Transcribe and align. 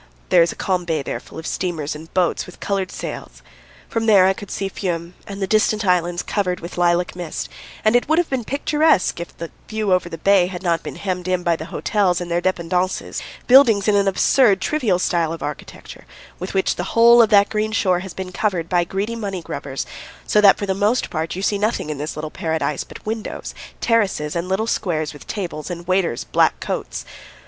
There 0.29 0.41
is 0.41 0.51
a 0.51 0.55
calm 0.55 0.83
bay 0.83 1.03
there 1.03 1.19
full 1.19 1.37
of 1.37 1.45
steamers 1.45 1.93
and 1.93 2.11
boats 2.15 2.47
with 2.47 2.59
coloured 2.59 2.91
sails. 2.91 3.43
From 3.87 4.07
there 4.07 4.25
I 4.25 4.33
could 4.33 4.49
see 4.49 4.67
Fiume 4.67 5.13
and 5.27 5.43
the 5.43 5.45
distant 5.45 5.85
islands 5.85 6.23
covered 6.23 6.59
with 6.59 6.75
lilac 6.75 7.15
mist, 7.15 7.49
and 7.85 7.95
it 7.95 8.09
would 8.09 8.17
have 8.17 8.27
been 8.27 8.43
picturesque 8.43 9.19
if 9.19 9.37
the 9.37 9.51
view 9.69 9.93
over 9.93 10.09
the 10.09 10.17
bay 10.17 10.47
had 10.47 10.63
not 10.63 10.81
been 10.81 10.95
hemmed 10.95 11.27
in 11.27 11.43
by 11.43 11.55
the 11.55 11.65
hotels 11.65 12.19
and 12.19 12.31
their 12.31 12.41
dépendances 12.41 13.21
buildings 13.45 13.87
in 13.87 13.95
an 13.95 14.07
absurd, 14.07 14.59
trivial 14.59 14.97
style 14.97 15.31
of 15.33 15.43
architecture, 15.43 16.05
with 16.39 16.55
which 16.55 16.77
the 16.77 16.83
whole 16.97 17.21
of 17.21 17.29
that 17.29 17.49
green 17.49 17.71
shore 17.71 17.99
has 17.99 18.15
been 18.15 18.31
covered 18.31 18.67
by 18.67 18.83
greedy 18.83 19.15
money 19.15 19.43
grubbers, 19.43 19.85
so 20.25 20.41
that 20.41 20.57
for 20.57 20.65
the 20.65 20.73
most 20.73 21.11
part 21.11 21.35
you 21.35 21.43
see 21.43 21.59
nothing 21.59 21.91
in 21.91 21.99
this 21.99 22.15
little 22.17 22.31
paradise 22.31 22.83
but 22.83 23.05
windows, 23.05 23.53
terraces, 23.81 24.35
and 24.35 24.49
little 24.49 24.65
squares 24.65 25.13
with 25.13 25.27
tables 25.27 25.69
and 25.69 25.85
waiters' 25.87 26.23
black 26.23 26.59
coats. 26.59 27.05